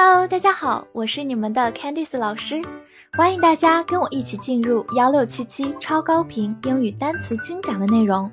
[0.00, 2.62] Hello，大家好，我是你们的 Candice 老师，
[3.14, 8.30] 欢迎大家跟我一起进入幺六七七超高频英语单词精讲的内容，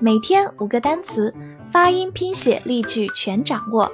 [0.00, 1.34] 每天五个单词，
[1.72, 3.90] 发音、拼写、例句全掌握，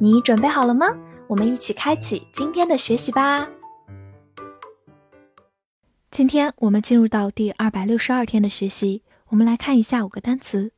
[0.00, 0.86] 你准备好了吗？
[1.26, 3.46] 我们一起开启今天的学习吧。
[6.10, 10.72] 今天我们进入到第二百六十二天的学习，我们来看一下五个单词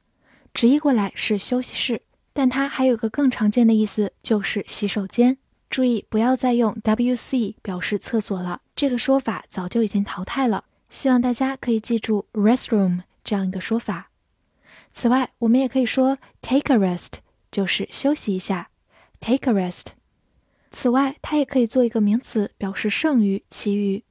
[0.54, 5.36] 直译过来是休息室，但它还有个更常见的意思，就是洗手间。
[5.68, 10.64] 注意不要再用 w c 表示厕所了，这个说法早就已经淘汰了。
[10.88, 14.10] 希望大家可以记住 restroom 这样一个说法。
[14.90, 17.18] 此外，我们也可以说 take a rest。
[17.51, 18.69] 就是休息一下，
[19.19, 19.87] take a rest。
[20.71, 24.03] 此外，它也可以做一个名词，表示剩余、其余。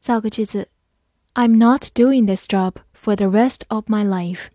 [0.00, 0.68] 造个句子：
[1.34, 4.46] I'm not doing this job for the rest of my life。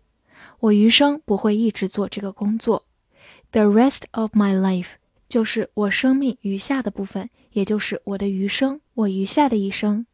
[0.60, 2.84] 我余生不会一直做这个工作。
[3.52, 4.94] The rest of my life
[5.28, 10.06] 就是我生命余下的部分，也就是我的余生，我余下的一生。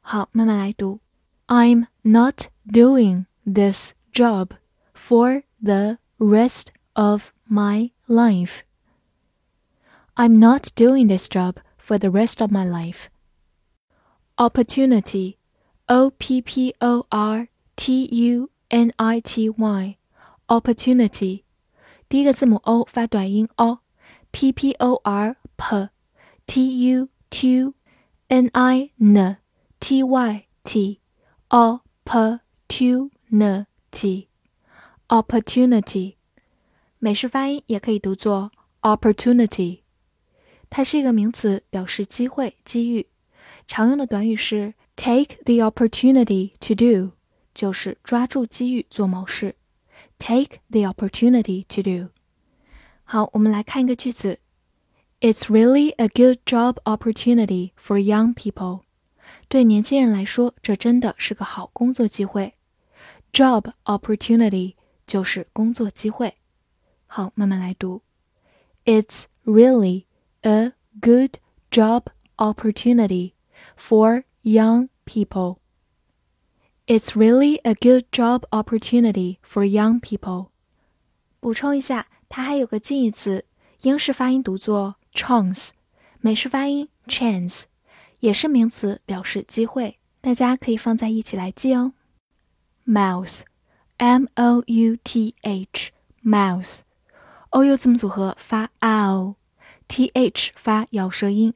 [0.00, 1.00] 好，慢慢来读：
[1.46, 4.50] I'm not doing this job
[4.94, 8.64] for the rest of my life.
[10.16, 13.10] I'm not doing this job for the rest of my life.
[14.36, 15.38] Opportunity,
[15.88, 19.96] O P P O R T U N I T Y,
[20.48, 21.44] opportunity，
[22.08, 27.72] 第一个字母 o 发短音 o，P P O R P，T U T
[28.28, 29.36] N I N
[29.80, 31.00] T Y T,
[31.48, 34.28] opportunity,
[35.08, 36.16] opportunity。
[37.02, 38.50] 美式发音也可以读作
[38.82, 39.80] opportunity，
[40.68, 43.06] 它是一个名词，表示机会、机遇。
[43.66, 47.12] 常用的短语是 take the opportunity to do，
[47.54, 49.54] 就是抓住机遇做某事。
[50.18, 52.10] take the opportunity to do。
[53.04, 54.40] 好，我们来看一个句子：
[55.20, 58.82] It's really a good job opportunity for young people。
[59.48, 62.54] 对年轻人来说，这真的是个好工作机会。
[63.32, 64.74] job opportunity
[65.06, 66.34] 就是工作机会。
[67.12, 68.02] 好，慢慢来读。
[68.84, 70.04] It's really
[70.42, 71.38] a good
[71.70, 72.04] job
[72.36, 73.32] opportunity
[73.76, 75.58] for young people.
[76.86, 80.48] It's really a good job opportunity for young people.
[81.40, 83.44] 补充一下，它还有个近义词，
[83.82, 85.70] 英式发音读作 chance，
[86.20, 87.64] 美式发音 chance，
[88.20, 89.98] 也是名词，表示机会。
[90.20, 91.92] 大家可以放在一起来记哦。
[92.86, 96.78] Mouth，m o u t h，mouth。
[97.53, 101.53] O u 字母组合发 ow，t h 发咬舌音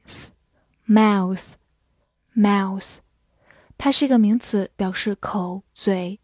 [0.86, 2.98] ，mouth，mouth，
[3.76, 6.20] 它是一个名词，表示口、嘴。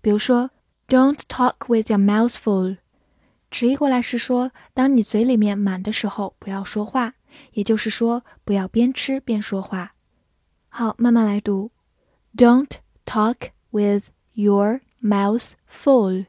[0.00, 0.48] 比如说
[0.88, 2.78] ，Don't talk with your mouth full，
[3.50, 7.12] 直译过来是说，当你嘴里面满的时候，不要说话，
[7.52, 9.92] 也就是说，不要边吃边说话。
[10.70, 11.70] 好，慢慢来读
[12.34, 12.70] ，Don't
[13.04, 16.24] talk with your mouth full。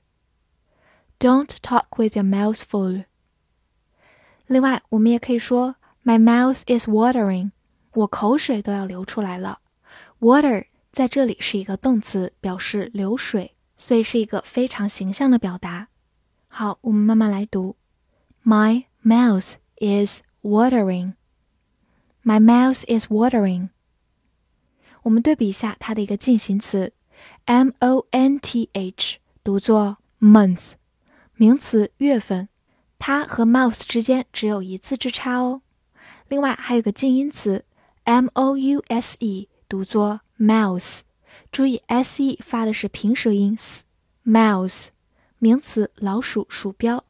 [1.18, 3.04] Don't talk with your mouth full。
[4.46, 7.52] 另外，我们也可以说 My mouth is watering，
[7.92, 9.60] 我口水都要流出来了。
[10.20, 15.88] Water 在这里是一个动词，表示流水，所以是一个非常形象的表达。
[16.48, 17.76] 好，我们慢慢来读。
[18.44, 21.14] My mouth is watering.
[22.22, 23.70] My mouth is watering.
[25.02, 26.92] 我们对比一下它的一个进行词，
[27.46, 30.72] m o n t h，读作 month。
[31.39, 32.49] 名词月份。
[32.99, 35.61] 它和 mouse 之间只有一字之差哦。
[36.27, 37.63] 另外还有个近音词
[38.03, 40.99] m o u s e，读作 mouse，
[41.49, 44.87] 注意 s e 发的是平舌音 s，mouse，
[45.37, 47.05] 名词老鼠、鼠标。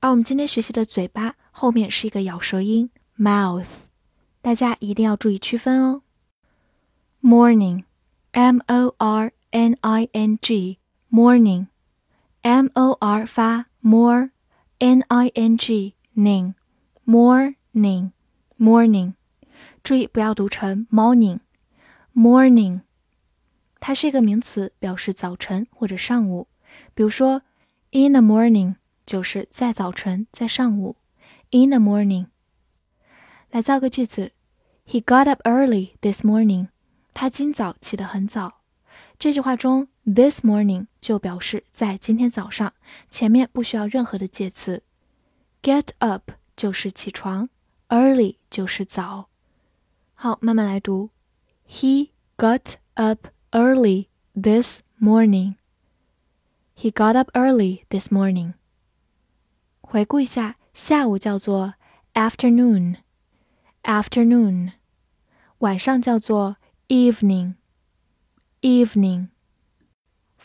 [0.00, 2.88] 而我们今天学习的嘴巴后面是一个咬舌音
[3.18, 3.66] mouth，
[4.40, 6.00] 大家一定要注意区分哦。
[7.22, 11.66] morning，m o r n i n g，morning
[12.46, 19.14] g，morning，m o r 发 more，n i n g ning，morning，morning，
[19.82, 22.82] 注意不要读成 morning，morning，
[23.80, 26.46] 它是一个名词，表示早晨或者上午。
[26.94, 27.42] 比如说
[27.90, 28.76] in the morning。
[29.06, 30.96] 就是在早晨，在上午
[31.52, 32.26] ，in the morning。
[33.52, 34.32] 来造个句子
[34.84, 36.70] ：He got up early this morning。
[37.14, 38.62] 他今早起得很早。
[39.16, 42.73] 这句话中 ，this morning 就表示在今天早上，
[43.09, 44.83] 前面不需要任何的介词。
[45.61, 47.49] Get up 就是起床，
[47.89, 49.29] early 就是早。
[50.13, 51.11] 好，慢慢来读。
[51.67, 55.55] He got up early this morning.
[56.75, 58.55] He got up early this morning.
[59.81, 61.75] 回顾一下，下午叫做
[62.13, 64.71] afternoon，afternoon，
[65.59, 66.55] 晚上叫做
[66.87, 69.27] evening，evening。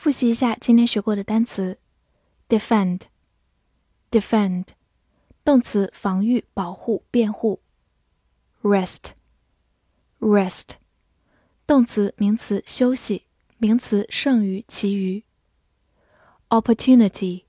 [0.01, 1.77] 复习一下今天学过的单词
[2.50, 4.69] ：defend，defend，
[5.44, 7.62] 动词防御、保护、辩护
[8.63, 10.69] ；rest，rest，
[11.68, 13.27] 动词、名词休息，
[13.59, 15.24] 名词剩余、其余
[16.50, 17.44] ；opportunity。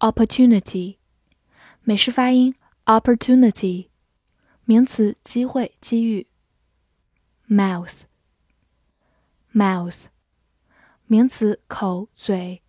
[0.00, 0.96] opportunity，
[1.82, 2.56] 美式发音
[2.86, 3.90] opportunity，
[4.64, 6.26] 名词机会、机遇。
[7.48, 10.06] mouth，mouth，
[11.06, 12.62] 名词口、嘴。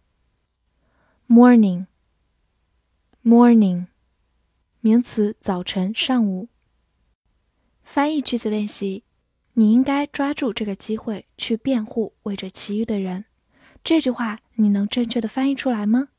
[1.25, 3.85] morning，morning，
[4.81, 6.49] 名词早晨、上午。
[7.81, 9.05] 翻译句子练习：
[9.53, 13.23] 你应该抓住这个机会去辩护为着其余的人。
[13.85, 16.09] 这句话你能正确的翻译出来吗？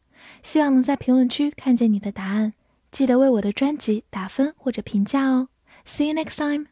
[0.42, 2.54] 希望能在评论区看见你的答案，
[2.90, 5.50] 记得为我的专辑打分或者评价哦。
[5.84, 6.68] See you next time.